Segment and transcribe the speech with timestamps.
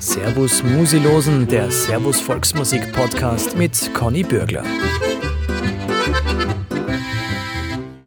[0.00, 4.64] Servus Musilosen, der Servus Volksmusik Podcast mit Conny Bürgler.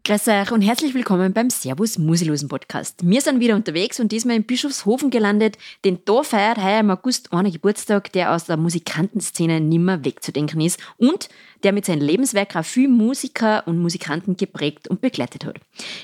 [0.03, 2.99] Grüß euch und herzlich willkommen beim Servus Musilosen Podcast.
[3.03, 7.33] Wir sind wieder unterwegs und diesmal in Bischofshofen gelandet, denn da feiert heuer im August
[7.33, 11.29] einer Geburtstag, der aus der Musikantenszene nimmer wegzudenken ist und
[11.63, 15.59] der mit seinem Lebenswerk auch viele Musiker und Musikanten geprägt und begleitet hat.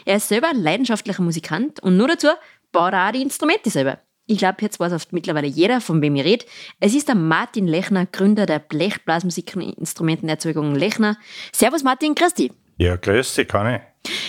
[0.06, 2.28] Er ist selber leidenschaftlicher Musikant und nur dazu
[2.72, 4.00] baut er auch die Instrumente selber.
[4.26, 6.46] Ich glaube, jetzt weiß oft mittlerweile jeder, von wem ich rede.
[6.80, 11.18] Es ist der Martin Lechner, Gründer der Blechblasmusik und Instrumentenerzeugung Lechner.
[11.52, 12.52] Servus Martin, grüß dich.
[12.78, 13.82] Ja, grüß dich, kann ich.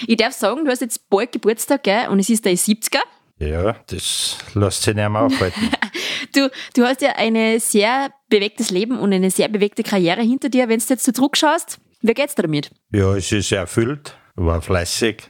[0.09, 2.09] Ich darf sagen, du hast jetzt bald Geburtstag, gell?
[2.09, 3.01] Und es ist der 70er.
[3.39, 5.71] Ja, das lässt sich nicht mehr aufhalten.
[6.35, 10.69] du, du hast ja ein sehr bewegtes Leben und eine sehr bewegte Karriere hinter dir.
[10.69, 12.71] Wenn du jetzt zurückschaust, wie geht's dir damit?
[12.93, 15.23] Ja, es ist erfüllt, war fleißig.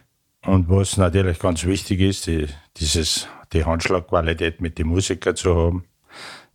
[0.46, 2.46] Und was natürlich ganz wichtig ist, die,
[2.76, 5.84] dieses, die Handschlagqualität mit den Musikern zu haben,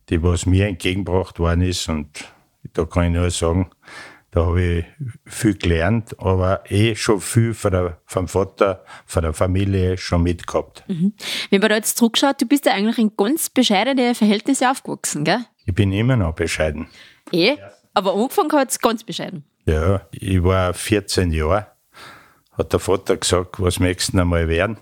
[0.09, 1.89] die was mir entgegengebracht worden ist.
[1.89, 2.25] Und
[2.73, 3.71] da kann ich nur sagen,
[4.31, 4.85] da habe ich
[5.25, 10.83] viel gelernt, aber eh schon viel von der, vom Vater, von der Familie schon mitgehabt.
[10.87, 11.13] Mhm.
[11.49, 15.45] Wenn man da jetzt zurückschaut, du bist ja eigentlich in ganz bescheidene Verhältnisse aufgewachsen, gell?
[15.65, 16.87] Ich bin immer noch bescheiden.
[17.31, 17.57] Eh,
[17.95, 19.45] aber angefangen hat es ganz bescheiden.
[19.65, 21.67] Ja, ich war 14 Jahre,
[22.53, 24.77] hat der Vater gesagt, was möchtest du einmal werden?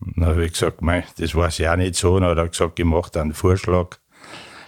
[0.00, 2.14] Und dann habe ich gesagt, mei, das weiß ich auch nicht so.
[2.14, 3.98] Und dann hat er gesagt, ich mache dir einen Vorschlag,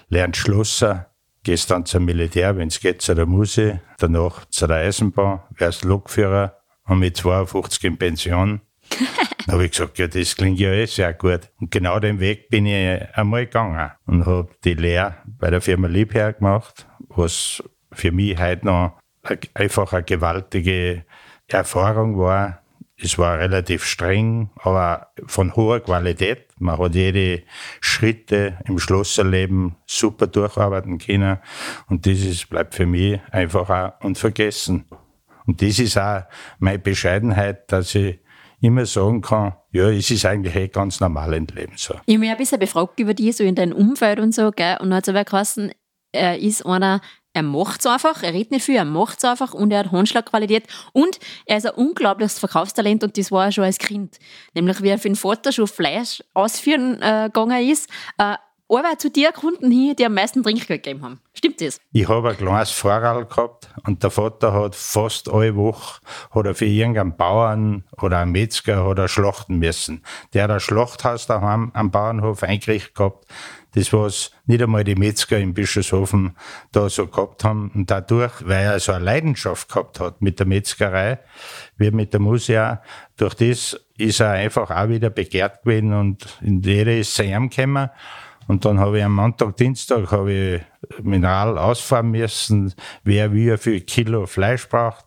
[0.09, 1.11] lernst Schlosser,
[1.43, 5.85] gehst dann zum Militär, wenn es geht, zu der Muse, danach zu der Eisenbahn, wärst
[5.85, 8.61] Lokführer und mit 52 in Pension.
[9.47, 11.51] dann habe ich gesagt, ja, das klingt ja eh sehr gut.
[11.61, 15.89] Und genau den Weg bin ich einmal gegangen und habe die Lehre bei der Firma
[15.89, 18.99] Liebherr gemacht, was für mich heute noch
[19.55, 21.05] einfach eine gewaltige
[21.49, 22.62] Erfahrung war.
[23.03, 26.49] Es war relativ streng, aber von hoher Qualität.
[26.59, 27.43] Man hat jede
[27.81, 31.39] Schritte im Schlosserleben super durcharbeiten können.
[31.89, 34.85] Und dieses bleibt für mich einfach auch unvergessen.
[35.47, 36.23] Und das ist auch
[36.61, 38.21] meine Bescheidenheit, dass ich
[38.61, 41.95] immer sagen kann, ja, es ist eigentlich eh ganz normal im Leben so.
[42.07, 44.77] Ich habe mich ein bisschen befragt über dich, so in deinem Umfeld und so, gell?
[44.81, 45.73] Und hat es aber geheißen,
[46.13, 47.01] er ist einer,
[47.35, 51.19] er macht's einfach, er redet nicht viel, er macht's einfach und er hat Handschlagqualität und
[51.47, 54.19] er ist ein unglaubliches Verkaufstalent und das war er schon als Kind.
[54.55, 57.89] Nämlich wie er für den Vater schon Fleisch ausführen äh, gegangen ist,
[58.19, 58.37] äh,
[58.69, 61.21] aber zu dir Kunden hin, die am meisten Trinkgeld gegeben haben.
[61.35, 61.79] Stimmt das?
[61.93, 66.01] Ich habe ein kleines Fahrrad gehabt und der Vater hat fast alle Woche
[66.31, 70.03] hat er für irgendeinen Bauern oder einen Metzger oder schlachten müssen.
[70.33, 73.27] Der hat ein Schlachthaus daheim am Bauernhof eingerichtet gehabt
[73.75, 76.37] das was nicht einmal die Metzger in Bischofshofen
[76.73, 77.71] da so gehabt haben.
[77.75, 81.19] Und dadurch, weil er so eine Leidenschaft gehabt hat mit der Metzgerei,
[81.77, 82.79] wie mit der Musik,
[83.17, 87.89] durch das ist er einfach auch wieder begehrt gewesen und in jeder ist ihm gekommen.
[88.49, 90.63] Und dann habe ich am Montag, Dienstag habe ich
[91.03, 95.07] Mineral ausfahren müssen, wer wie viel Kilo Fleisch braucht.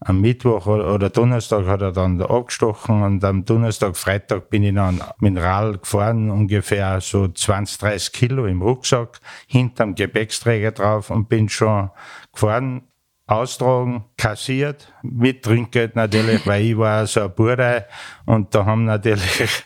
[0.00, 5.02] Am Mittwoch oder Donnerstag hat er dann abgestochen und am Donnerstag, Freitag bin ich dann
[5.18, 11.90] Mineral gefahren, ungefähr so 20, 30 Kilo im Rucksack, hinterm Gepäcksträger drauf und bin schon
[12.32, 12.82] gefahren,
[13.26, 17.86] austragen, kassiert, mit Trinkgeld natürlich, weil ich war so ein Burdei
[18.24, 19.64] und da haben natürlich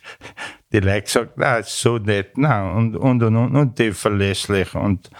[0.72, 4.74] die Leute gesagt, na, so nett, na, und, und, und, und, und die verlässlich.
[4.74, 5.10] Und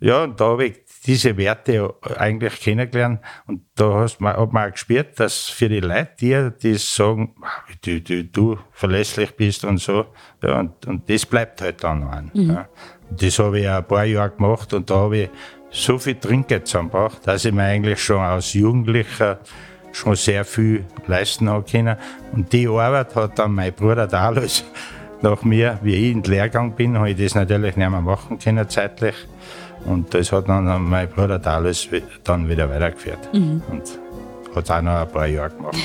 [0.00, 3.20] ja, und da habe ich diese Werte eigentlich kennengelernt.
[3.46, 7.34] Und da hast man, hat man auch gespürt, dass für die Leute, die, die sagen,
[7.84, 10.06] du, du, du verlässlich bist und so,
[10.42, 12.30] ja, und, und das bleibt halt dann an.
[12.34, 12.50] Mhm.
[12.50, 12.68] Ja.
[13.10, 15.30] Das habe ich auch ein paar Jahre gemacht und da habe ich
[15.70, 19.38] so viel Trinkgeld zusammengebracht, dass ich mir eigentlich schon als Jugendlicher
[19.92, 21.96] schon sehr viel leisten habe können.
[22.32, 24.64] Und die Arbeit hat dann mein Bruder Dalus
[25.22, 28.38] nach mir, wie ich in den Lehrgang bin, habe ich das natürlich nicht mehr machen
[28.38, 29.14] können zeitlich.
[29.84, 31.88] Und das hat dann mein Bruder Dalus
[32.24, 33.32] dann wieder weitergeführt.
[33.32, 33.62] Mhm.
[33.70, 33.82] Und
[34.54, 35.76] hat auch noch ein paar Jahre gemacht.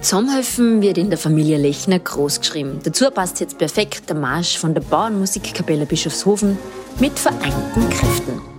[0.00, 2.80] Zusammenhelfen wird in der Familie Lechner großgeschrieben.
[2.82, 6.58] Dazu passt jetzt perfekt der Marsch von der Bauernmusikkapelle Bischofshofen
[7.00, 8.53] mit vereinten Kräften.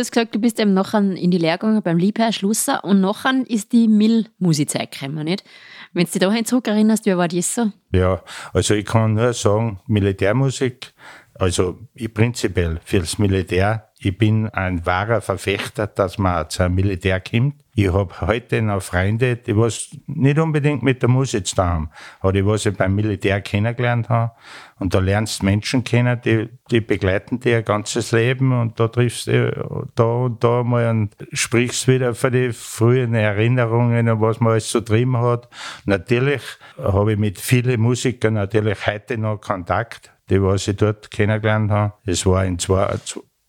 [0.00, 3.44] Du, hast gesagt, du bist eben nachher in die Lehre beim Liebherr Schlusser und nachher
[3.46, 5.44] ist die Mill-Musikzeit gekommen, nicht?
[5.92, 7.70] Wenn du dich dahin zurückerinnerst, wie war das so?
[7.92, 8.22] Ja,
[8.54, 10.94] also ich kann nur sagen, Militärmusik,
[11.34, 17.56] also ich prinzipiell fürs Militär, ich bin ein wahrer Verfechter, dass man zum Militär kommt.
[17.82, 21.88] Ich habe heute noch Freunde, die was nicht unbedingt mit der Musik zu haben,
[22.20, 24.32] aber die was ich beim Militär kennengelernt habe.
[24.78, 29.28] Und da lernst Menschen kennen, die, die begleiten dir ein ganzes Leben und da triffst
[29.28, 34.52] du da und da mal und sprichst wieder für die frühen Erinnerungen und was man
[34.52, 35.48] alles so drin hat.
[35.86, 36.42] Natürlich
[36.76, 41.94] habe ich mit vielen Musikern natürlich heute noch Kontakt die was ich dort kennengelernt habe.
[42.04, 42.94] Es war in zwei,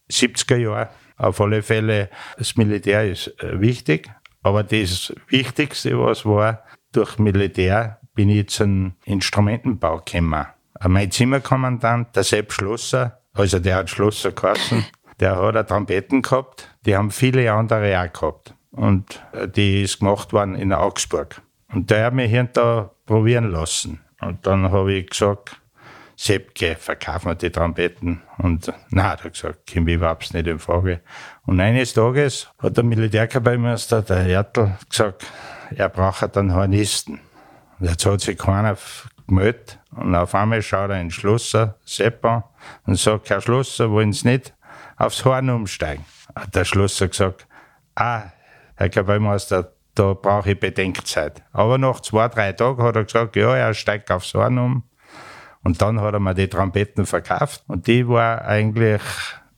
[0.09, 0.87] 70er Jahren.
[1.15, 4.09] Auf alle Fälle, das Militär ist äh, wichtig,
[4.41, 10.45] aber das Wichtigste, was war, durch Militär bin ich zum Instrumentenbau gekommen.
[10.79, 14.85] Äh, mein Zimmerkommandant, der Sepp Schlosser, also der hat Schlosser geheißen,
[15.19, 18.55] der hat eine Trompeten gehabt, die haben viele andere auch gehabt.
[18.71, 21.41] Und äh, die ist gemacht worden in Augsburg.
[21.73, 24.01] Und der hat mich hier und da probieren lassen.
[24.21, 25.60] Und dann habe ich gesagt,
[26.23, 28.21] Seppke, verkaufen wir die Trompeten.
[28.37, 31.01] Und na, hat er gesagt, kommt überhaupt nicht in Frage.
[31.47, 35.25] Und eines Tages hat der Militärkapellmeister, der Hertel, gesagt,
[35.75, 37.21] er braucht einen Hornisten.
[37.79, 38.77] Und jetzt hat sich keiner
[39.27, 39.79] gemeldet.
[39.95, 42.43] Und auf einmal schaut er in Schlosser, Sepp an,
[42.85, 44.53] und sagt, Herr Schlosser, wollen Sie nicht
[44.97, 46.05] aufs Horn umsteigen?
[46.35, 47.47] Hat der Schlosser gesagt,
[47.95, 48.25] ah,
[48.75, 51.41] Herr Kapellmeister, da brauche ich Bedenkzeit.
[51.51, 54.83] Aber nach zwei, drei Tagen hat er gesagt, ja, er steigt aufs Horn um.
[55.63, 59.01] Und dann hat er mir die Trompeten verkauft und die war eigentlich,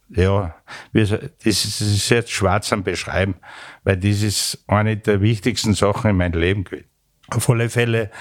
[0.09, 0.53] ja,
[0.93, 1.11] das
[1.45, 3.35] ist jetzt schwarz am Beschreiben,
[3.83, 6.87] weil das ist eine der wichtigsten Sachen in meinem Leben gewesen.
[7.29, 8.11] Auf alle Fälle,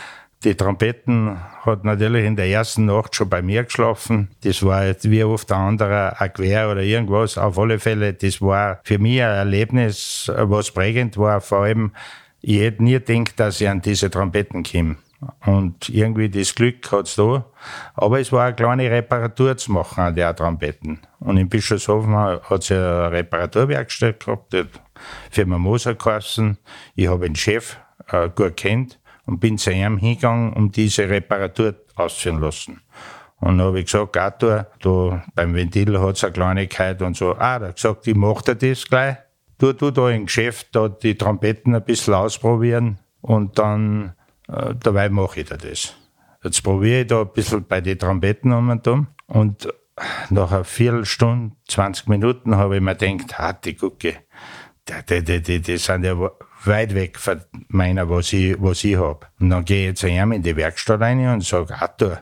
[0.44, 4.28] die Trompeten hat natürlich in der ersten Nacht schon bei mir geschlafen.
[4.42, 7.38] Das war jetzt wie oft ein Quer oder irgendwas.
[7.38, 11.40] Auf alle Fälle, das war für mich ein Erlebnis, was prägend war.
[11.40, 11.92] Vor allem,
[12.40, 14.96] ich hätte nie gedacht, dass ich an diese Trompeten komme.
[15.46, 17.44] Und irgendwie das Glück hat's da.
[17.94, 21.00] Aber es war eine kleine Reparatur zu machen an der Trompeten.
[21.20, 24.64] Und in Bischofshofen hat es eine Reparaturwerkstatt gehabt, die
[25.30, 26.58] Firma Moser geheißen.
[26.96, 27.76] Ich habe den Chef
[28.08, 32.80] äh, gut kennt und bin zu ihm hingegangen, um diese Reparatur auszuführen lassen.
[33.40, 37.34] Und dann habe ich gesagt, Arthur, da beim Ventil hat's eine Kleinigkeit und so.
[37.36, 39.16] Ah, da hat gesagt, ich mach dir das gleich.
[39.58, 44.14] Du, du da im Geschäft da die Trompeten ein bisschen ausprobieren und dann
[44.52, 45.94] äh, dabei mache ich da das.
[46.42, 49.06] Jetzt probiere ich da ein bisschen bei den Trompeten um und um.
[49.26, 49.68] Und
[50.30, 54.16] nach einer Viertelstunde, 20 Minuten habe ich mir gedacht, hart die Gucke,
[55.08, 56.16] die, die, die, die sind ja
[56.64, 59.26] weit weg von meiner, was ich, was ich habe.
[59.38, 62.20] Und dann gehe ich zu ihm in die Werkstatt rein und sage, Arthur,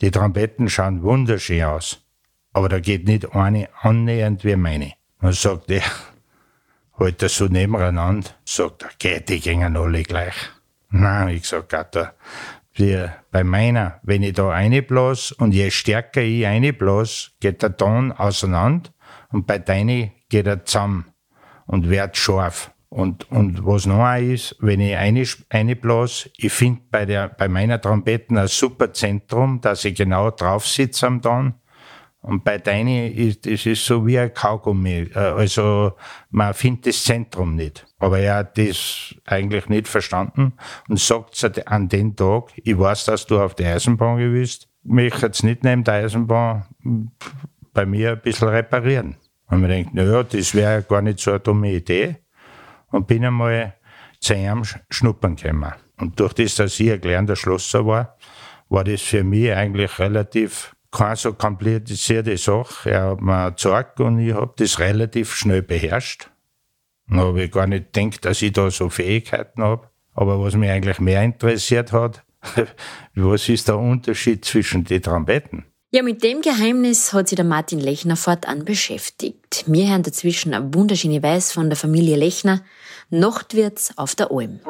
[0.00, 2.04] die Trompeten schauen wunderschön aus.
[2.52, 4.94] Aber da geht nicht eine annähernd wie meine.
[5.20, 5.82] Dann sagt er,
[6.98, 10.34] halt das so nebeneinander, sagt er, geht, die gingen alle gleich.
[10.90, 12.14] Nein, ich sag, Gatter,
[12.72, 18.12] wir, bei meiner, wenn ich da reinblas und je stärker ich reinblas, geht der Ton
[18.12, 18.90] auseinander
[19.30, 21.06] und bei deine geht er zusammen
[21.66, 22.72] und wird scharf.
[22.88, 27.46] Und, und was noch ist, wenn ich eine, eine blas, ich finde bei der, bei
[27.48, 31.54] meiner Trompeten ein super Zentrum, dass ich genau drauf sitze am Ton.
[32.20, 35.10] Und bei deinen ist es ist so wie ein Kaugummi.
[35.14, 35.92] Äh, also
[36.30, 37.86] man findet das Zentrum nicht.
[37.98, 40.54] Aber er hat das eigentlich nicht verstanden
[40.88, 45.44] und sagt an den Tag, ich weiß, dass du auf die Eisenbahn gewusst, mich jetzt
[45.44, 46.66] nicht neben der Eisenbahn
[47.72, 49.16] bei mir ein bisschen reparieren.
[49.46, 52.16] Und man denkt, naja, das wäre gar nicht so eine dumme Idee.
[52.90, 53.74] Und bin einmal
[54.20, 55.72] zu ihm schnuppern gekommen.
[55.98, 58.16] Und durch das, dass ich ein gelernter Schlosser war,
[58.68, 62.90] war das für mich eigentlich relativ keine so komplizierte Sache.
[62.90, 66.30] Er hat mir gezeigt und ich habe das relativ schnell beherrscht.
[67.08, 69.88] Dann habe ich gar nicht gedacht, dass ich da so Fähigkeiten habe.
[70.14, 72.24] Aber was mich eigentlich mehr interessiert hat,
[73.14, 75.64] was ist der Unterschied zwischen den Trompeten?
[75.90, 79.64] Ja, mit dem Geheimnis hat sich der Martin Lechner fortan beschäftigt.
[79.66, 82.62] Wir hören dazwischen eine wunderschöne Weiß von der Familie Lechner.
[83.08, 84.60] Nachtwärts auf der Alm.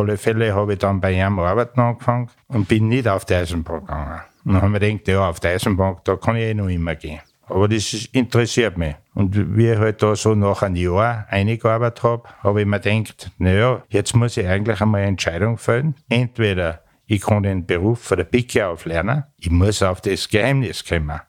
[0.00, 3.80] Alle Fälle habe ich dann bei ihm arbeiten angefangen und bin nicht auf die Eisenbahn
[3.80, 4.20] gegangen.
[4.44, 6.94] Und dann haben wir gedacht, ja, auf die Eisenbahn, da kann ich eh noch immer
[6.94, 7.20] gehen.
[7.46, 8.94] Aber das interessiert mich.
[9.14, 13.30] Und wie ich halt da so nach einem Jahr eingearbeitet habe, habe ich mir gedacht,
[13.38, 15.94] naja, jetzt muss ich eigentlich einmal eine Entscheidung fällen.
[16.08, 20.84] Entweder ich kann den Beruf von der Picke auf lernen, ich muss auf das Geheimnis
[20.84, 21.20] kommen.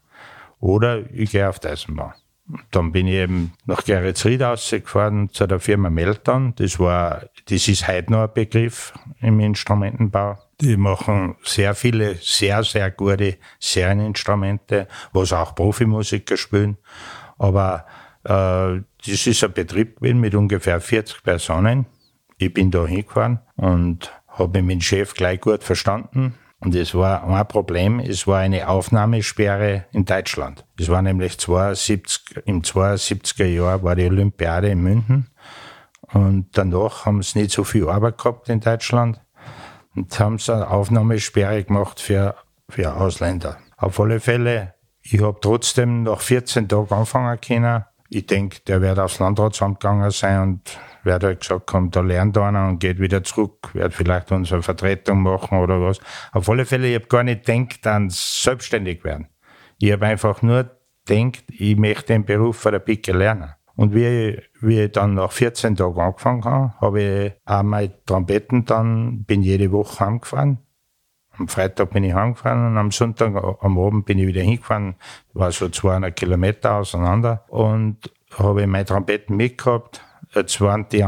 [0.59, 2.13] Oder ich gehe auf die Eisenbahn.
[2.71, 6.53] Dann bin ich eben nach Geretsried ausgefahren zu der Firma Melton.
[6.55, 10.37] Das war, das ist heute noch ein Begriff im Instrumentenbau.
[10.59, 16.77] Die machen sehr viele, sehr, sehr gute Serieninstrumente, was auch Profimusiker spielen.
[17.37, 17.85] Aber
[18.23, 21.85] äh, das ist ein Betrieb gewesen mit ungefähr 40 Personen.
[22.37, 26.35] Ich bin da hingefahren und habe mit dem Chef gleich gut verstanden.
[26.61, 30.63] Und es war ein Problem, es war eine Aufnahmesperre in Deutschland.
[30.79, 35.31] Es war nämlich 72, im 72er Jahr war die Olympiade in München.
[36.13, 39.19] Und danach haben sie nicht so viel Arbeit gehabt in Deutschland.
[39.95, 42.35] Und haben sie eine Aufnahmesperre gemacht für,
[42.69, 43.57] für Ausländer.
[43.77, 47.85] Auf alle Fälle, ich habe trotzdem nach 14 Tagen anfangen können.
[48.09, 52.37] Ich denke, der wird aufs Landratsamt gegangen sein und wird halt gesagt haben, da lernt
[52.37, 55.99] einer und geht wieder zurück, wird vielleicht unsere Vertretung machen oder was.
[56.31, 59.27] Auf alle Fälle, ich habe gar nicht gedacht an selbstständig werden.
[59.79, 60.69] Ich habe einfach nur
[61.05, 63.51] gedacht, ich möchte den Beruf von der Picke lernen.
[63.75, 68.65] Und wie, wie ich dann nach 14 Tagen angefangen habe, habe ich auch meine Trompeten
[68.65, 70.59] dann, bin jede Woche heimgefahren.
[71.37, 74.95] Am Freitag bin ich heimgefahren und am Sonntag, am Abend bin ich wieder hingefahren.
[75.33, 81.05] War so 200 Kilometer auseinander und habe meine Trompeten mitgehabt, jetzt waren die,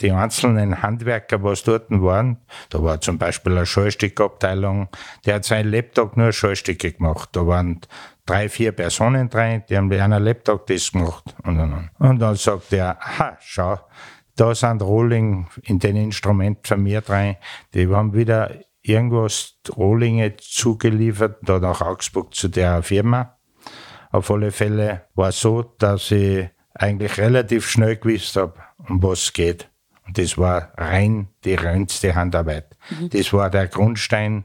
[0.00, 2.38] die einzelnen Handwerker, was dort waren,
[2.70, 4.88] da war zum Beispiel eine Schallstickabteilung,
[5.26, 7.30] der hat seinen Laptop nur Schallstücke gemacht.
[7.32, 7.80] Da waren
[8.26, 11.34] drei, vier Personen drin, die haben einer Laptop das gemacht.
[11.44, 13.78] Und dann, und dann sagt er, ha, schau,
[14.36, 17.36] da sind Rohling in den Instrumenten von mir drin,
[17.74, 23.36] die haben wieder irgendwas Rohlinge zugeliefert, da nach Augsburg zu der Firma.
[24.10, 26.48] Auf alle Fälle war es so, dass ich
[26.78, 28.54] eigentlich relativ schnell gewusst habe,
[28.88, 29.68] um was es geht.
[30.06, 32.76] Und das war rein die reinste Handarbeit.
[32.98, 33.10] Mhm.
[33.10, 34.44] Das war der Grundstein.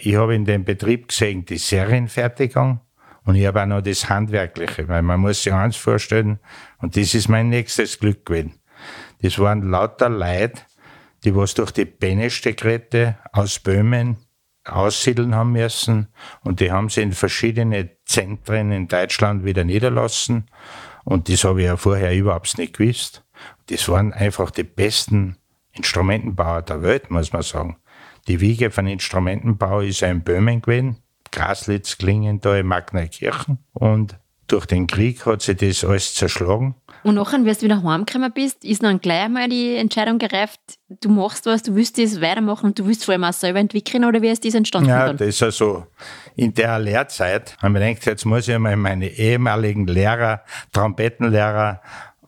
[0.00, 2.80] Ich habe in dem Betrieb gesehen, die Serienfertigung
[3.24, 6.40] und ich habe auch noch das Handwerkliche, weil man muss sich eins vorstellen,
[6.78, 8.54] und das ist mein nächstes Glück gewesen.
[9.22, 10.62] Das waren lauter Leute,
[11.22, 14.16] die was durch die Benestegrette aus Böhmen
[14.64, 16.08] aussiedeln haben müssen
[16.42, 20.46] und die haben sie in verschiedene Zentren in Deutschland wieder niederlassen
[21.04, 23.24] und das habe ich ja vorher überhaupt nicht gewusst.
[23.66, 25.36] Das waren einfach die besten
[25.72, 27.76] Instrumentenbauer der Welt, muss man sagen.
[28.28, 30.98] Die Wiege von Instrumentenbau ist ja in Böhmen gewesen,
[31.32, 33.58] Graslitz, Klingenthal, in Magnerkirchen.
[33.72, 36.74] Und durch den Krieg hat sich das alles zerschlagen.
[37.02, 41.08] Und nachher, wie du wieder heimgekommen bist, ist dann gleich einmal die Entscheidung gereift, du
[41.08, 44.20] machst was, du willst das weitermachen und du willst vor allem auch selber entwickeln oder
[44.20, 44.90] wie ist das entstanden?
[44.90, 45.16] Ja, dann?
[45.16, 45.86] das ist also
[46.36, 50.42] in der Lehrzeit, haben wir gedacht, jetzt muss ich mal meine ehemaligen Lehrer,
[50.72, 51.80] Trompetenlehrer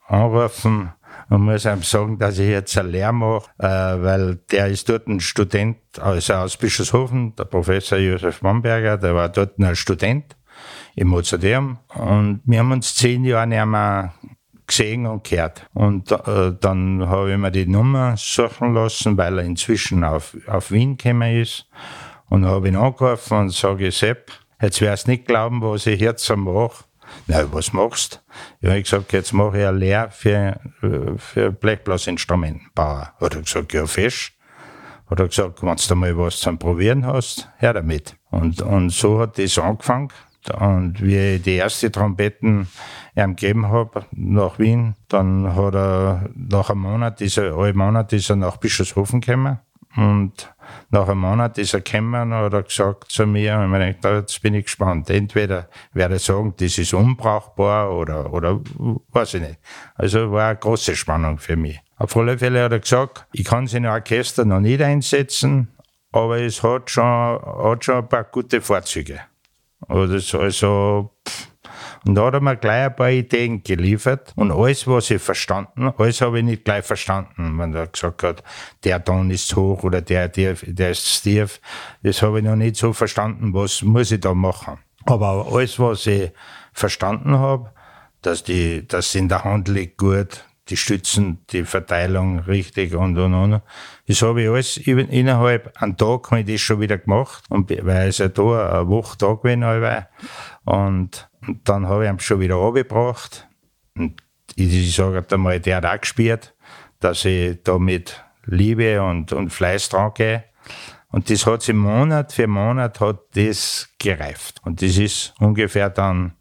[0.07, 0.93] anrufen
[1.29, 5.07] und muss ihm sagen, dass ich jetzt eine Lehre mache, äh, weil der ist dort
[5.07, 10.37] ein Student, also aus Bischofshofen, der Professor Josef Bamberger, der war dort ein Student
[10.95, 14.12] im Mozarteum und wir haben uns zehn Jahre nicht mehr
[14.73, 15.67] gesehen und gehört.
[15.75, 20.71] Und äh, dann habe ich mir die Nummer suchen lassen, weil er inzwischen auf, auf
[20.71, 21.69] Wien gekommen ist.
[22.29, 26.35] Und habe ihn angerufen und sage, Sepp, jetzt wirst du nicht glauben, was ich jetzt
[26.35, 26.85] mache.
[27.26, 28.23] Na, was machst?
[28.62, 30.59] Ja, ich gesagt, jetzt mache ich eine Lehre für,
[31.19, 33.12] für Blechblasinstrumentenbauer.
[33.21, 34.33] Hat er gesagt, ja, fest.
[35.11, 38.17] Hat er gesagt, wenn du mal was zum Probieren hast, her damit.
[38.31, 40.09] Und, und so hat das angefangen.
[40.59, 42.67] Und wie ich die erste Trompeten
[43.14, 48.12] ihm gegeben habe nach Wien, dann hat er nach einem Monat, ist er, einen Monat
[48.12, 49.59] ist er nach Bischofshofen gekommen.
[49.95, 50.54] Und
[50.90, 54.19] nach einem Monat ist er gekommen und hat er gesagt zu mir, und ich denke,
[54.21, 55.11] jetzt bin ich gespannt.
[55.11, 58.61] Entweder werde ich sagen, das ist unbrauchbar oder, oder
[59.11, 59.59] weiß ich nicht.
[59.95, 61.78] Also war eine große Spannung für mich.
[61.99, 65.69] Auf alle Fälle hat er gesagt, ich kann sie in ein Orchester noch nicht einsetzen,
[66.11, 69.21] aber es hat schon, hat schon ein paar gute Vorzüge.
[69.88, 71.52] Oder so, also, pff.
[72.05, 74.33] Und da hat er mir gleich ein paar Ideen geliefert.
[74.35, 77.59] Und alles, was ich verstanden, alles habe ich nicht gleich verstanden.
[77.59, 78.43] Wenn er gesagt hat,
[78.85, 81.61] der Ton ist hoch oder der, der, der ist tief.
[82.03, 84.79] Das habe ich noch nicht so verstanden, was muss ich da machen.
[85.05, 86.33] Aber alles, was ich
[86.73, 87.71] verstanden habe,
[88.21, 93.35] dass die, dass in der Hand liegt gut, die Stützen, die Verteilung richtig und und
[93.35, 93.62] und.
[94.09, 97.45] Das habe ich alles innerhalb einem Tag habe ich das schon wieder gemacht.
[97.50, 100.09] Und weil es ja da eine Woche da gewesen war.
[100.64, 103.47] Und, und dann habe ich ihn schon wieder runtergebracht.
[103.95, 104.23] Und
[104.57, 106.55] ich, ich sage einmal, der hat auch gespielt,
[107.00, 110.45] dass ich da mit Liebe und, und Fleiß dran gehe.
[111.11, 114.62] Und das hat sich Monat für Monat hat das gereift.
[114.64, 116.33] Und das ist ungefähr dann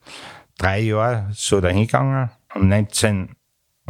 [0.58, 2.30] drei Jahre so dahingegangen.
[2.56, 2.70] Und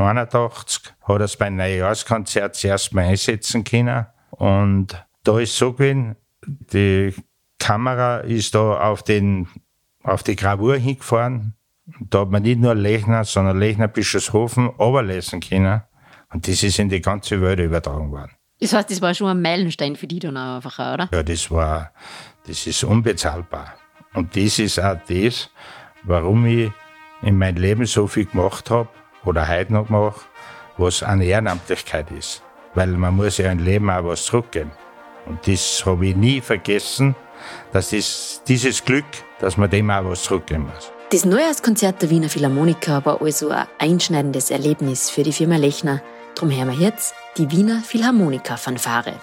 [0.06, 4.06] 1981 hat er es beim Neujahrskonzert zuerst mal einsetzen können.
[4.32, 4.88] Und
[5.24, 6.16] da ist so gewesen,
[6.46, 7.14] die
[7.60, 9.48] Kamera ist da auf den,
[10.04, 11.56] auf die Gravur hingefahren.
[12.00, 15.82] Da hat man nicht nur Lechner, sondern Lechner Bischofshofen oberlesen können.
[16.34, 18.32] Und das ist in die ganze Welt übertragen worden.
[18.60, 21.10] Das heißt, das war schon ein Meilenstein für dich dann einfach, oder?
[21.12, 21.92] Ja, das war,
[22.48, 23.74] das ist unbezahlbar.
[24.14, 25.50] Und das ist auch das,
[26.04, 26.72] warum ich
[27.22, 28.88] in meinem Leben so viel gemacht habe
[29.26, 30.22] oder heute noch mache,
[30.78, 32.42] was eine Ehrenamtlichkeit ist.
[32.74, 34.72] Weil man muss ja ein Leben auch was zurückgeben.
[35.26, 37.16] Und das habe ich nie vergessen,
[37.72, 39.06] dass das, dieses Glück,
[39.40, 40.92] dass man dem auch was zurückgeben muss.
[41.12, 46.02] Das Neujahrskonzert der Wiener Philharmoniker war also ein einschneidendes Erlebnis für die Firma Lechner.
[46.36, 49.16] Drum hören wir jetzt die Wiener Philharmoniker-Fanfare.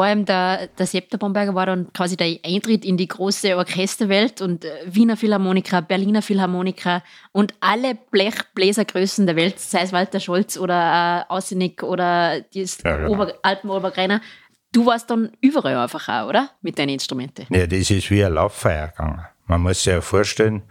[0.00, 4.40] War ihm der, der der Bomberger war dann quasi der Eintritt in die große Orchesterwelt
[4.40, 10.56] und äh, Wiener Philharmoniker, Berliner Philharmoniker und alle Blechbläsergrößen der Welt, sei es Walter Scholz
[10.56, 13.10] oder äh, Ausenik oder die ja, genau.
[13.10, 14.22] Ober, Alpen-Obergreiner.
[14.72, 16.48] Du warst dann überall einfach auch, oder?
[16.62, 17.46] Mit deinen Instrumenten.
[17.50, 19.26] Ja, das ist wie ein Lauffeier gegangen.
[19.46, 20.62] Man muss sich ja vorstellen,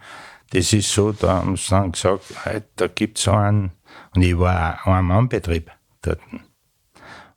[0.50, 3.70] das ist so, da haben sie dann gesagt, hey, da gibt es so einen,
[4.12, 5.70] und ich war ein Mannbetrieb
[6.02, 6.18] dort.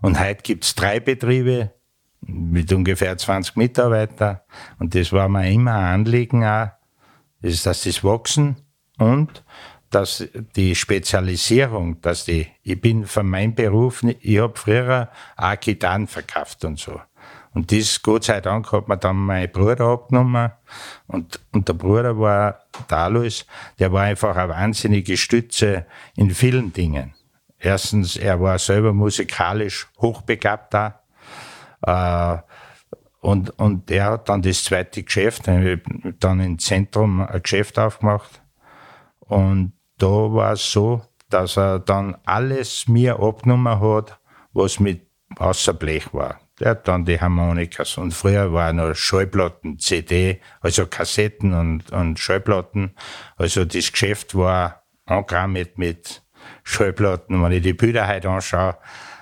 [0.02, 1.72] Und heute gibt's drei Betriebe
[2.28, 4.40] mit ungefähr 20 Mitarbeitern.
[4.80, 6.70] Und das war mir immer ein Anliegen auch,
[7.42, 8.58] dass das wachsen
[8.98, 9.44] und
[9.90, 16.08] dass die Spezialisierung, dass die, ich bin von meinem Beruf, ich habe früher auch Gitarren
[16.08, 17.00] verkauft und so.
[17.54, 20.52] Und das, Gott sei Dank, hat mir dann mein Bruder abgenommen.
[21.06, 22.60] Und, und der Bruder war,
[22.90, 23.46] der Alois,
[23.78, 27.14] der war einfach eine wahnsinnige Stütze in vielen Dingen.
[27.60, 31.03] Erstens, er war selber musikalisch hochbegabt da.
[31.84, 32.38] Äh,
[33.22, 38.42] und, und er hat dann das zweite Geschäft, dann im Zentrum ein Geschäft aufgemacht.
[39.20, 44.20] Und da war es so, dass er dann alles mir abgenommen hat,
[44.52, 46.40] was mit außer Blech war.
[46.60, 52.20] Der hat dann die Harmonikas und früher war noch Schallplatten, CD, also Kassetten und, und
[52.20, 52.96] Schallplatten.
[53.38, 56.22] Also das Geschäft war angerammt mit
[56.64, 58.78] Schallplatten, wenn ich die Bilder heute anschaue,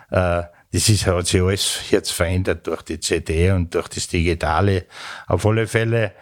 [0.10, 4.86] äh, das ist, hat sich alles jetzt verändert durch die CD und durch das Digitale.
[5.28, 6.14] Auf alle Fälle,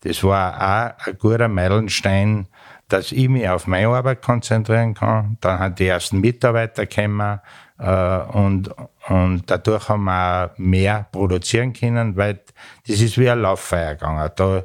[0.00, 2.48] das war auch ein guter Meilenstein,
[2.88, 5.38] dass ich mich auf meine Arbeit konzentrieren kann.
[5.40, 7.40] Dann hat die ersten Mitarbeiter gekommen,
[7.82, 8.70] äh, und,
[9.08, 12.40] und dadurch haben wir auch mehr produzieren können, weil
[12.86, 14.30] das ist wie ein Lauffeuer gegangen.
[14.36, 14.64] Da,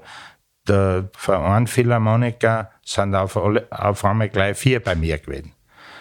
[0.67, 5.53] der Verein Philharmoniker sind auf, alle, auf einmal gleich vier bei mir gewesen.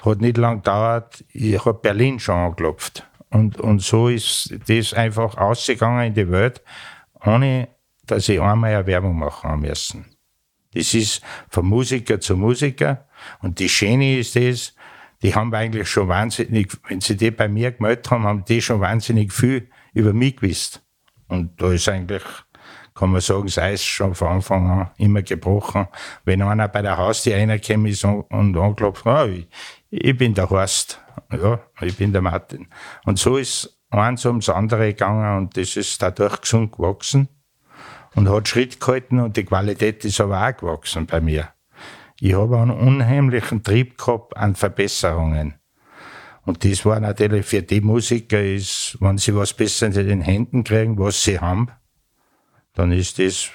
[0.05, 3.07] Hat nicht lang gedauert, ich habe Berlin schon angeklopft.
[3.31, 6.62] Und, und so ist das einfach ausgegangen in die Welt,
[7.25, 7.69] ohne
[8.07, 10.07] dass ich einmal eine Werbung machen müssen.
[10.73, 13.07] Das ist von Musiker zu Musiker.
[13.41, 14.75] Und die Schöne ist das,
[15.23, 18.81] die haben eigentlich schon wahnsinnig, wenn sie die bei mir gemeldet haben, haben die schon
[18.81, 20.83] wahnsinnig viel über mich gewusst.
[21.29, 22.23] Und da ist eigentlich,
[22.95, 25.89] kann man sagen, das Eis schon von Anfang an immer gebrochen.
[26.25, 29.49] Wenn einer bei der Haustür reingekommen ist und, und anklopft, ah, ich,
[29.91, 31.01] ich bin der Horst,
[31.33, 32.69] ja, ich bin der Martin.
[33.05, 37.29] Und so ist eins ums andere gegangen und das ist dadurch gesund gewachsen
[38.15, 41.51] und hat Schritt gehalten und die Qualität ist aber auch gewachsen bei mir.
[42.21, 45.55] Ich habe einen unheimlichen Trieb gehabt an Verbesserungen.
[46.45, 50.65] Und das war natürlich für die Musiker, ist, wenn sie was besser in den Händen
[50.65, 51.71] kriegen, was sie haben,
[52.73, 53.51] dann ist das,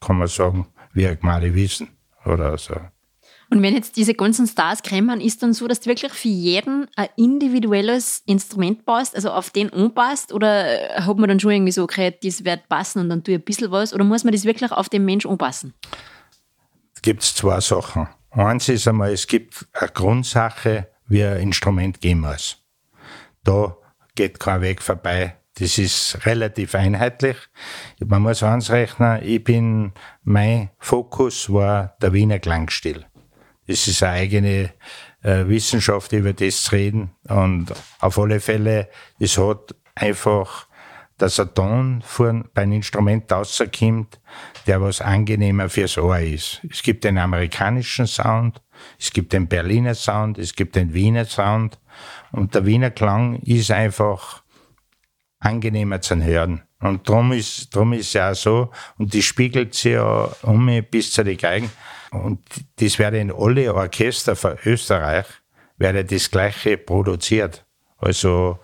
[0.00, 1.90] kann man sagen, wie ein gemale Wissen
[2.24, 2.74] oder so.
[3.52, 6.88] Und wenn jetzt diese ganzen Stars kommen, ist dann so, dass du wirklich für jeden
[6.96, 10.32] ein individuelles Instrument baust, also auf den anpasst?
[10.32, 10.64] Oder
[10.96, 13.44] hat man dann schon irgendwie so, okay, das wird passen und dann tue ich ein
[13.44, 13.92] bisschen was?
[13.92, 15.74] Oder muss man das wirklich auf den Mensch anpassen?
[16.94, 18.08] Es gibt zwei Sachen.
[18.30, 22.56] Eins ist einmal, es gibt eine Grundsache, wie ein Instrument gehen muss.
[23.44, 23.76] Da
[24.14, 25.36] geht kein Weg vorbei.
[25.58, 27.36] Das ist relativ einheitlich.
[28.02, 33.04] Man muss eins rechnen, ich bin, mein Fokus war der Wiener Klangstil.
[33.72, 34.70] Das ist eine eigene
[35.22, 37.12] äh, Wissenschaft, über das zu reden.
[37.26, 40.66] Und auf alle Fälle, es hat einfach,
[41.16, 44.20] dass ein Ton von, bei einem Instrument rauskommt,
[44.66, 46.60] der was angenehmer fürs Ohr ist.
[46.70, 48.60] Es gibt den amerikanischen Sound,
[48.98, 51.78] es gibt den Berliner Sound, es gibt den Wiener Sound.
[52.30, 54.42] Und der Wiener Klang ist einfach
[55.38, 56.60] angenehmer zu hören.
[56.78, 60.86] Und drum ist, drum ist ja auch so, und die spiegelt sich ja um mich
[60.90, 61.70] bis zu den Geigen.
[62.12, 62.40] Und
[62.76, 65.26] das werde in alle Orchester von Österreich,
[65.78, 67.64] werde das Gleiche produziert.
[67.96, 68.58] Also,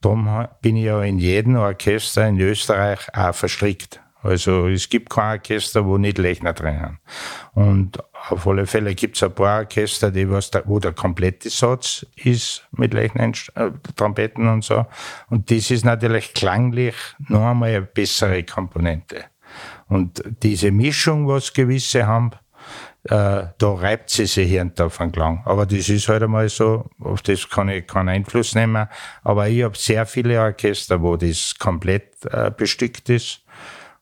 [0.00, 4.00] darum bin ich ja in jedem Orchester in Österreich auch verstrickt.
[4.22, 7.00] Also, es gibt kein Orchester, wo nicht Lechner drin haben.
[7.54, 7.98] Und
[8.30, 12.06] auf alle Fälle gibt es ein paar Orchester, die was da, wo der komplette Satz
[12.14, 14.86] ist mit Lechner, äh, Trompeten und so.
[15.28, 16.94] Und das ist natürlich klanglich
[17.28, 19.24] noch einmal eine bessere Komponente.
[19.88, 22.30] Und diese Mischung, was gewisse haben,
[23.04, 25.42] äh, da reibt sie sich hier und da Klang.
[25.44, 28.86] Aber das ist halt einmal so, auf das kann ich keinen Einfluss nehmen.
[29.24, 33.40] Aber ich habe sehr viele Orchester, wo das komplett äh, bestückt ist.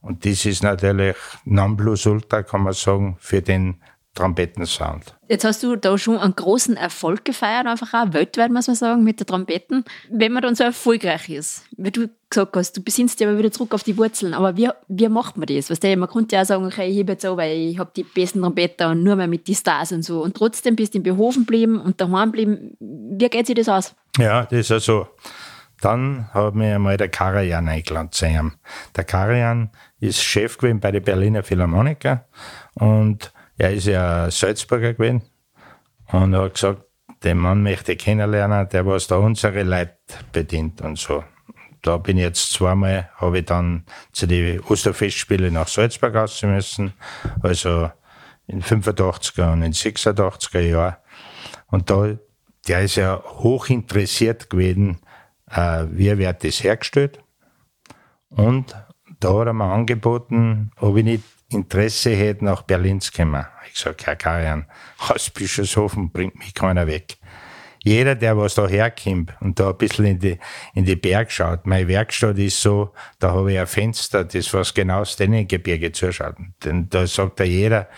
[0.02, 3.80] Und das ist natürlich Nonplusultra, kann man sagen, für den
[4.14, 5.14] Trompetensound.
[5.28, 9.04] Jetzt hast du da schon einen großen Erfolg gefeiert, einfach auch weltweit, muss man sagen,
[9.04, 9.84] mit der Trompeten.
[10.10, 13.52] Wenn man dann so erfolgreich ist, wie du gesagt hast, du besinnst dich aber wieder
[13.52, 15.70] zurück auf die Wurzeln, aber wie, wie macht man das?
[15.70, 17.90] Weißt du, man könnte ja auch sagen, okay, ich hebe jetzt auch, weil ich habe
[17.94, 20.22] die besten Trompeter und nur mehr mit den Stars und so.
[20.22, 22.76] Und trotzdem bist du im Behofen geblieben und daheim geblieben.
[22.80, 23.94] Wie geht sich das aus?
[24.18, 25.06] Ja, das ist also.
[25.80, 28.52] Dann hat mich einmal der Karajan eingeladen zu ihm.
[28.96, 32.26] Der Karajan ist Chef gewesen bei der Berliner Philharmoniker
[32.74, 35.20] und er ist ja Salzburger gewesen
[36.12, 36.82] und hat gesagt,
[37.22, 39.98] den Mann möchte ich kennenlernen, der was da unsere Leute
[40.32, 41.22] bedient und so.
[41.82, 46.94] Da bin ich jetzt zweimal, habe ich dann zu den Osterfestspielen nach Salzburg raus müssen,
[47.42, 47.90] also
[48.46, 50.96] in 85er und in 86er Jahren.
[51.66, 52.16] Und da,
[52.66, 55.00] der ist ja hoch interessiert gewesen,
[55.50, 57.22] äh, wie wird das hergestellt.
[58.30, 58.74] Und
[59.20, 63.46] da hat er mir angeboten, ob ich nicht Interesse hätte, nach Berlin zu kommen.
[63.66, 64.66] Ich gesagt, Herr Karian,
[64.98, 67.18] aus Bischofshofen bringt mich keiner weg.
[67.82, 70.38] Jeder, der was da herkommt und da ein bisschen in die,
[70.74, 74.74] in die Berg schaut, meine Werkstatt ist so, da habe ich ein Fenster, das was
[74.74, 76.36] genau aus den Gebirge zuschaut.
[76.64, 77.88] Denn da sagt ja jeder,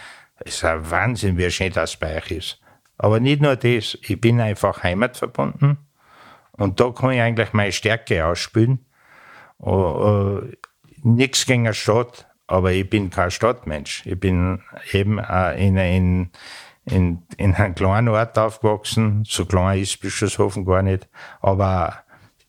[0.44, 2.60] es ist ein Wahnsinn, wie schön das bei euch ist.
[2.96, 5.78] Aber nicht nur das, ich bin einfach heimatverbunden
[6.52, 8.86] und da kann ich eigentlich meine Stärke ausspülen.
[9.58, 10.42] Uh, uh,
[11.04, 14.04] Nichts gegen eine Stadt, aber ich bin kein Stadtmensch.
[14.06, 14.60] Ich bin
[14.92, 16.30] eben in, in,
[16.84, 19.24] in, in einem kleinen Ort aufgewachsen.
[19.26, 21.08] So klein ist Bischofshofen gar nicht.
[21.40, 22.02] Aber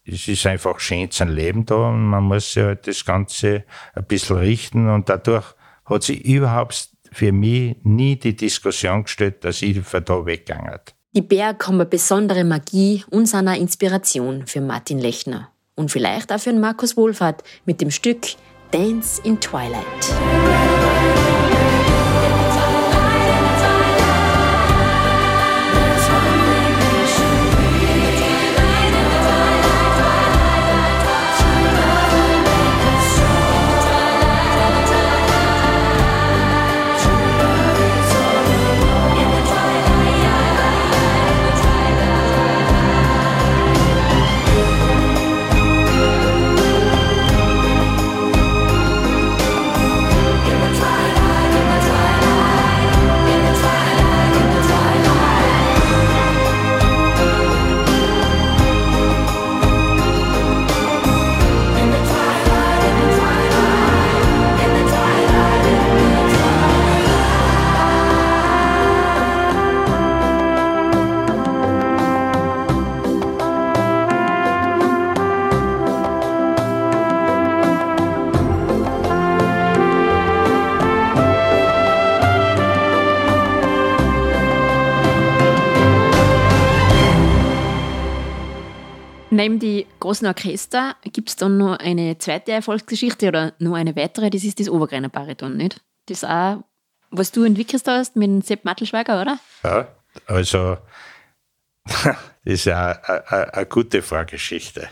[0.06, 3.64] es ist einfach schön zu leben da und man muss ja halt das Ganze
[3.96, 5.46] ein bisschen richten und dadurch
[5.86, 10.80] hat sich überhaupt für mich nie die Diskussion gestellt, dass ich von da weggegangen
[11.16, 15.50] Die Berg haben eine besondere Magie und sind eine Inspiration für Martin Lechner.
[15.76, 18.22] Und vielleicht auch für Markus Wohlfahrt mit dem Stück
[18.74, 21.43] Dance in Twilight.
[89.44, 94.30] Neben die großen Orchester gibt es dann noch eine zweite Erfolgsgeschichte oder noch eine weitere,
[94.30, 95.82] das ist das Obergreiner Bariton, nicht?
[96.06, 96.64] Das auch,
[97.12, 99.40] was du entwickelt hast mit Sepp Mattelschweiger, oder?
[99.66, 99.90] Ja,
[100.28, 100.78] also
[101.84, 104.88] das ist ja eine gute Vorgeschichte.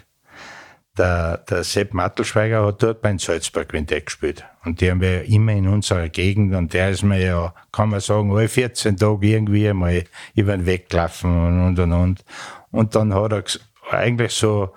[0.97, 4.43] Der, der Sepp Mattelschweiger hat dort beim Salzburg Quintett gespielt.
[4.65, 6.53] Und die haben wir immer in unserer Gegend.
[6.53, 10.03] Und der ist mir ja, kann man sagen, alle 14 Tage irgendwie einmal
[10.35, 12.25] über den Weg gelaufen und, und, und,
[12.71, 12.95] und.
[12.95, 13.45] Dann hat er
[13.93, 14.73] eigentlich so,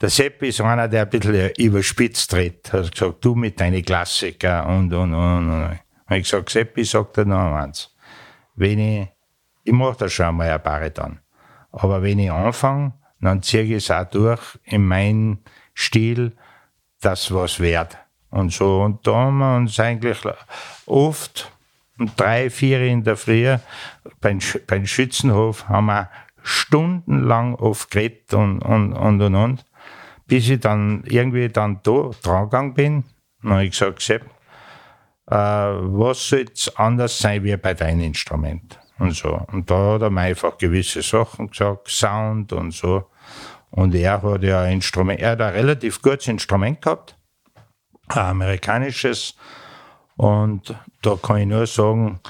[0.00, 2.72] der Sepp ist einer, der ein bisschen überspitzt tritt.
[2.72, 5.50] Er Hat gesagt, du mit deinen Klassiker und, und, und.
[5.50, 5.78] und.
[6.08, 7.94] Und ich gesagt, Sepp, ich sag dir noch eins.
[8.56, 9.08] Wenn ich,
[9.64, 11.20] ich mach da schon mal ein Bariton.
[11.72, 16.32] Aber wenn ich anfange, dann ziehe ich es auch durch in meinen Stil,
[17.00, 17.96] das was wert.
[18.30, 20.18] Und so, und da haben wir uns eigentlich
[20.86, 21.52] oft
[22.16, 23.56] drei, vier in der Früh
[24.20, 26.10] beim, beim Schützenhof haben wir
[26.50, 29.64] stundenlang oft geredet und, und, und, und, und,
[30.26, 33.04] bis ich dann irgendwie dann da dran gegangen bin.
[33.42, 34.24] Dann habe ich gesagt, Sepp,
[35.26, 38.78] äh, was soll jetzt anders sein wie bei deinem Instrument?
[38.98, 39.40] Und so.
[39.52, 43.06] Und da hat er mir einfach gewisse Sachen gesagt, Sound und so.
[43.70, 47.16] Und er hat ja ein Instrument, er hat ein relativ gutes Instrument gehabt,
[48.08, 49.36] ein amerikanisches.
[50.16, 52.20] Und da kann ich nur sagen,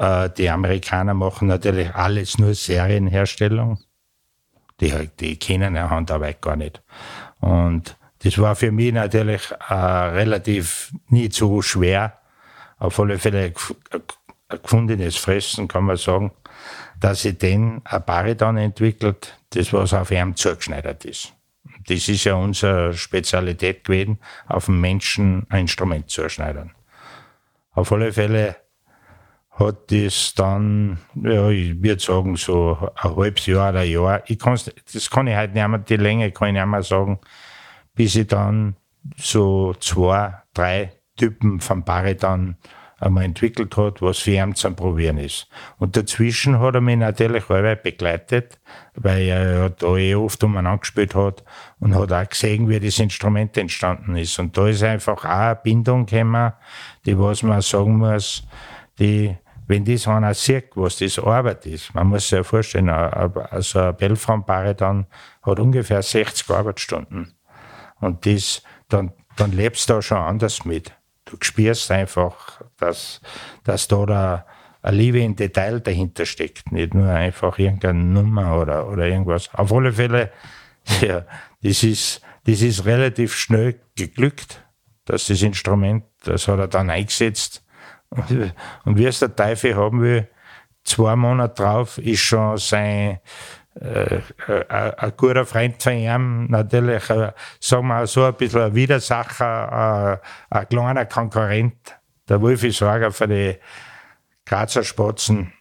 [0.00, 3.78] die Amerikaner machen natürlich alles nur Serienherstellung.
[4.80, 6.82] Die, die kennen eine Handarbeit gar nicht.
[7.40, 12.18] Und das war für mich natürlich äh, relativ nicht so schwer.
[12.78, 13.54] Auf alle Fälle ein
[14.48, 16.32] gefundenes Fressen, kann man sagen,
[16.98, 21.34] dass ich den ein Bariton entwickelt, das was auf ihm zugeschneidert ist.
[21.86, 26.72] Das ist ja unsere Spezialität gewesen, auf den Menschen ein Instrument zu schneidern.
[27.72, 28.56] Auf alle Fälle
[29.60, 34.22] hat das dann, ja, ich würde sagen, so ein halbes Jahr oder ein Jahr.
[34.26, 37.20] Ich kann's, das kann ich halt nicht mehr, die Länge kann ich nicht mehr sagen,
[37.94, 38.76] bis ich dann
[39.16, 42.56] so zwei, drei Typen von Bariton
[42.98, 45.48] einmal entwickelt hat, was für ihn zum Probieren ist.
[45.78, 48.58] Und dazwischen hat er mich natürlich alle begleitet,
[48.94, 51.42] weil er da eh oft umeinander gespielt hat
[51.78, 54.38] und hat auch gesehen, wie das Instrument entstanden ist.
[54.38, 56.52] Und da ist einfach auch eine Bindung gekommen,
[57.06, 58.46] die was man sagen muss,
[58.98, 59.36] die,
[59.70, 63.96] wenn das einer sieht, was das Arbeit ist, man muss sich ja vorstellen, also ein
[63.96, 65.06] Belfram-Bariton
[65.42, 67.34] hat ungefähr 60 Arbeitsstunden.
[68.00, 70.92] Und das, dann, dann lebst du da schon anders mit.
[71.24, 73.20] Du spürst einfach, dass,
[73.62, 74.46] dass da der,
[74.82, 79.54] ein Liebe in Detail dahinter steckt, nicht nur einfach irgendeine Nummer oder, oder irgendwas.
[79.54, 80.32] Auf alle Fälle,
[81.00, 81.24] ja,
[81.62, 84.64] das ist, das ist relativ schnell geglückt,
[85.04, 87.62] dass das Instrument, das hat er dann eingesetzt.
[88.10, 88.54] Und,
[88.96, 90.28] wie es der Teufel haben will,
[90.84, 93.20] zwei Monate drauf ist schon sein,
[93.80, 98.74] äh, äh, ein guter Freund von ihm, natürlich, äh, sagen wir so ein bisschen ein
[98.74, 101.96] Widersacher, äh, ein kleiner Konkurrent.
[102.28, 103.58] Der Wolfi Sorger für die
[104.44, 105.52] Grazer Spatzen.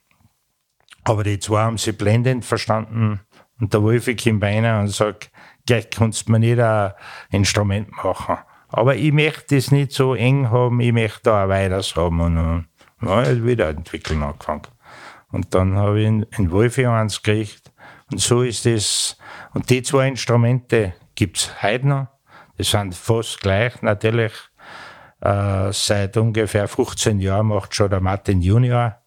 [1.04, 3.22] Aber die zwei haben sich blendend verstanden.
[3.60, 5.32] Und der Wolfi kommt rein und sagt,
[5.66, 6.94] gleich kannst du mir nicht ein
[7.32, 8.38] Instrument machen.
[8.70, 12.20] Aber ich möchte das nicht so eng haben, ich möchte da ein weiteres haben.
[12.22, 12.68] Und dann
[13.02, 14.68] habe ich wieder entwickeln angefangen.
[15.32, 17.72] Und dann habe ich einen Wolfi eins gekriegt
[18.12, 19.18] und so ist es.
[19.54, 22.08] Und die zwei Instrumente gibt's heute noch.
[22.58, 23.82] Die sind fast gleich.
[23.82, 24.34] Natürlich,
[25.22, 28.98] äh, seit ungefähr 15 Jahren macht schon der Martin Junior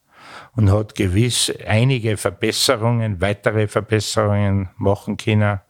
[0.55, 5.61] und hat gewiss einige Verbesserungen, weitere Verbesserungen machen können,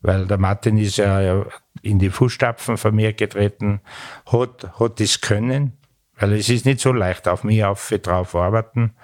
[0.00, 1.44] weil der Martin ist ja
[1.82, 3.80] in die Fußstapfen von mir getreten,
[4.26, 5.76] hat, hat das können,
[6.18, 8.94] weil es ist nicht so leicht, auf mich auf drauf arbeiten.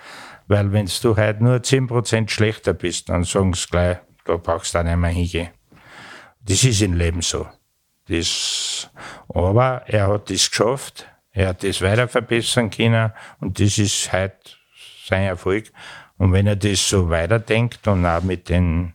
[0.46, 4.78] Weil wenn du heute nur 10% schlechter bist, dann sagen sie gleich, da brauchst du
[4.78, 5.48] auch nicht mehr hingehen.
[6.40, 7.46] Das ist im Leben so.
[8.08, 8.90] Das,
[9.28, 14.36] aber er hat das geschafft, er hat das weiter verbessern können und das ist heute
[15.06, 15.72] sein Erfolg.
[16.18, 18.92] Und wenn er das so weiterdenkt und auch mit den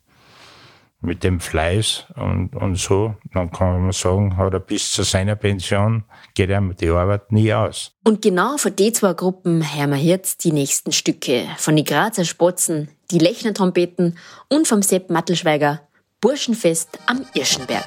[1.02, 5.36] mit dem Fleiß und, und so, dann kann man sagen, hat er bis zu seiner
[5.36, 7.94] Pension, geht ihm die Arbeit nie aus.
[8.04, 11.46] Und genau von den zwei Gruppen hören wir jetzt die nächsten Stücke.
[11.58, 14.18] Von die Grazer Spotzen, die Lechner Trompeten
[14.50, 15.82] und vom Sepp Mattelschweiger,
[16.22, 17.86] Burschenfest am Irschenberg.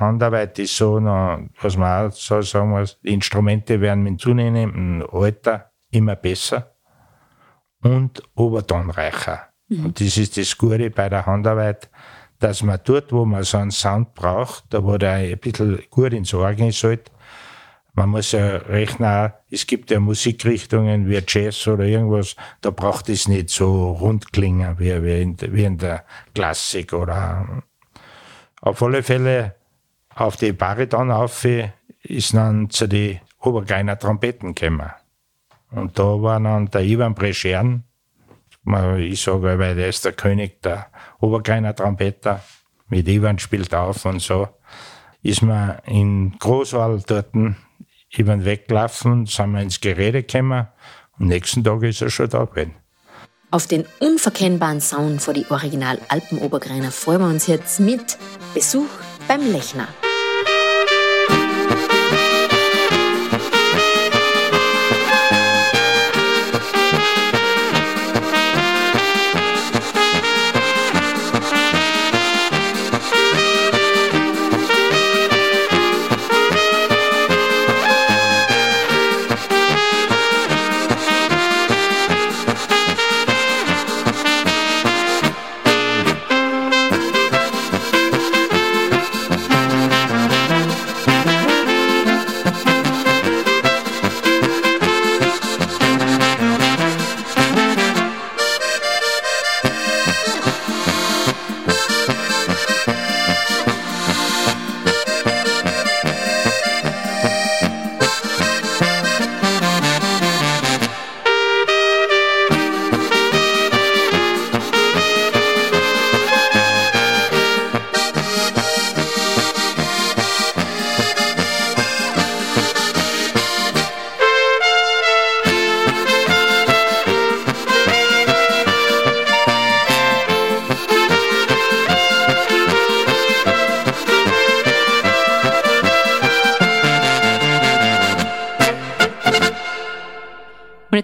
[0.00, 5.06] Handarbeit ist so, noch, was man auch so sagen muss, die Instrumente werden mit zunehmendem
[5.12, 6.74] Alter immer besser
[7.82, 9.48] und obertonreicher.
[9.68, 11.88] Und das ist das Gute bei der Handarbeit,
[12.38, 16.12] dass man dort, wo man so einen Sound braucht, da wo der ein bisschen gut
[16.12, 17.10] ins Ohr gehen sollte,
[17.94, 23.28] man muss ja rechnen, es gibt ja Musikrichtungen wie Jazz oder irgendwas, da braucht es
[23.28, 27.62] nicht so rund klingen wie, wie, in, wie in der Klassik oder
[28.62, 29.56] auf alle Fälle
[30.14, 31.44] auf die Bariton auf
[32.02, 34.90] ist dann zu den Oberkleiner Trompeten gekommen.
[35.70, 37.84] Und da war dann der Ivan Breschern,
[38.98, 40.86] ich sage, weil der ist der König der
[41.20, 42.42] Oberkleiner Trompeter,
[42.88, 44.48] mit Ivan spielt auf und so,
[45.22, 50.68] ist man in Großwald dort über den Weg gelaufen, sind wir ins Gerede gekommen
[51.18, 52.74] und nächsten Tag ist er schon da gewesen.
[53.50, 58.16] Auf den unverkennbaren Sound vor die Original Alpenobergreiner freuen wir uns jetzt mit
[58.54, 58.88] Besuch
[59.28, 59.88] beim Lechner.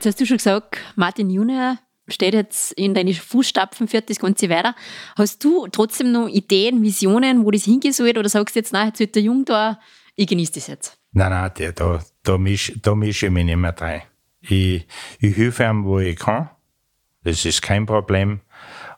[0.09, 1.79] Hast du schon gesagt, Martin Junior
[2.09, 4.75] steht jetzt in deine Fußstapfen, führt das Ganze weiter.
[5.17, 8.17] Hast du trotzdem noch Ideen, Visionen, wo das hingehen soll?
[8.17, 9.79] Oder sagst du jetzt, nein, jetzt wird der Jung da,
[10.15, 10.99] ich genieße das jetzt?
[11.13, 14.03] Nein, nein, der, da, da, misch, da mische ich mich nicht mehr rein.
[14.41, 14.87] Ich,
[15.21, 16.51] ich helfe ihm, wo ich kann.
[17.25, 18.41] Das ist kein Problem.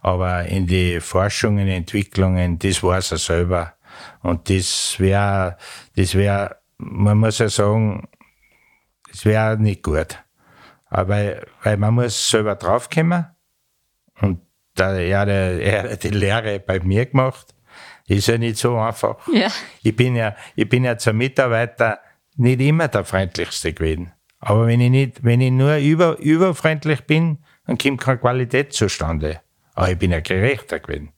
[0.01, 3.75] Aber in die Forschungen, Entwicklungen, das weiß er selber.
[4.23, 5.57] Und das wäre,
[5.97, 8.09] das wäre, man muss ja sagen,
[9.11, 10.19] das wäre nicht gut.
[10.91, 13.27] Aber weil, weil man muss selber draufkommen.
[14.21, 14.41] Und
[14.75, 17.55] da er, er hat die Lehre bei mir gemacht,
[18.07, 19.17] ist ja nicht so einfach.
[19.33, 19.49] Ja.
[19.83, 22.01] Ich bin ja, ich bin ja zum Mitarbeiter,
[22.37, 24.13] nicht immer der freundlichste gewesen.
[24.41, 29.41] Aber wenn ich nicht, wenn ich nur über, überfreundlich bin, dann kommt keine Qualität zustande.
[29.75, 31.13] Aber ich bin ja gerechter gewesen.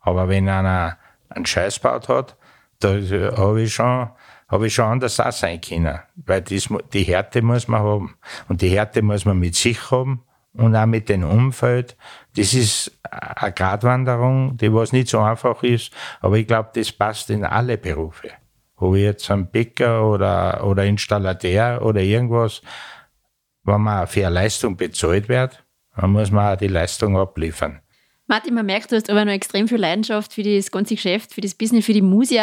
[0.00, 0.98] Aber wenn einer
[1.28, 2.36] einen Scheiß baut hat,
[2.80, 2.88] da
[3.36, 4.10] habe ich schon,
[4.50, 6.00] habe ich schon anders auch sein können.
[6.16, 8.16] Weil das, die Härte muss man haben.
[8.48, 10.22] Und die Härte muss man mit sich haben
[10.52, 11.96] und auch mit dem Umfeld.
[12.36, 15.92] Das ist eine Gratwanderung, die was nicht so einfach ist.
[16.20, 18.30] Aber ich glaube, das passt in alle Berufe
[18.80, 22.62] ob ich jetzt ein Bäcker oder, oder Installateur oder irgendwas,
[23.64, 25.62] wenn man für eine Leistung bezahlt wird,
[25.94, 27.80] dann muss man auch die Leistung abliefern.
[28.30, 31.40] Martin, man merkt, du hast aber noch extrem viel Leidenschaft für das ganze Geschäft, für
[31.40, 32.38] das Business, für die Musik.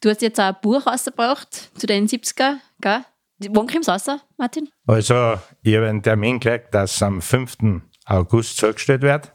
[0.00, 3.04] Du hast jetzt auch ein Buch rausgebracht zu den 70er, gell?
[3.50, 4.06] Wann kommt es raus,
[4.38, 4.70] Martin?
[4.86, 7.58] Also, ich habe einen Termin gekriegt, dass am 5.
[8.06, 9.34] August zugestellt wird.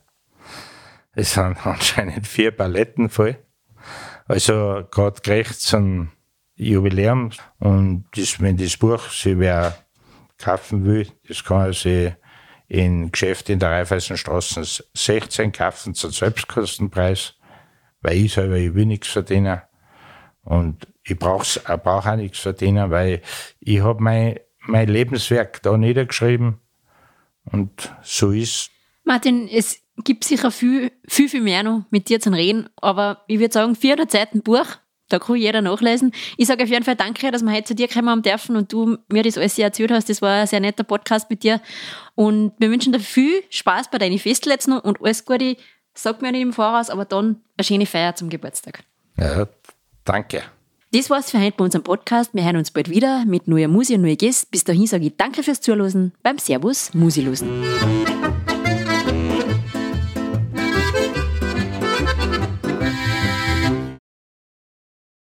[1.12, 3.38] Es sind anscheinend vier Paletten voll.
[4.26, 6.10] Also, gerade gerecht zum
[6.56, 7.30] Jubiläum.
[7.60, 9.78] Und das, wenn das Buch sich wer
[10.40, 12.14] kaufen will, das kann er sich
[12.74, 17.36] in Geschäft in der Raiffeisenstraße 16 kaufen zum Selbstkostenpreis,
[18.02, 19.62] weil ich selber, ich will nichts verdienen.
[20.44, 23.22] Und ich brauche brauch auch nichts verdienen, weil
[23.60, 26.58] ich habe mein, mein Lebenswerk da niedergeschrieben
[27.46, 28.72] und so ist.
[29.04, 33.38] Martin, es gibt sicher viel, viel, viel mehr noch mit dir zu reden, aber ich
[33.38, 34.66] würde sagen, 400 Seiten Buch,
[35.14, 36.12] da kann jeder nachlesen.
[36.38, 38.74] Ich sage auf jeden Fall danke, dass wir heute zu dir kommen haben dürfen und
[38.74, 40.10] du mir das alles erzählt hast.
[40.10, 41.62] Das war ein sehr netter Podcast mit dir.
[42.16, 44.20] Und wir wünschen dir viel Spaß bei deinen
[44.68, 45.56] noch und alles Gute.
[45.94, 48.84] Sag mir nicht im Voraus, aber dann eine schöne Feier zum Geburtstag.
[49.18, 49.48] Ja,
[50.04, 50.42] danke.
[50.92, 52.34] Das war's für heute bei unserem Podcast.
[52.34, 54.48] Wir hören uns bald wieder mit neuer Musik und neuen Gästen.
[54.52, 57.50] Bis dahin sage ich danke fürs Zuhören beim Servus Musilosen.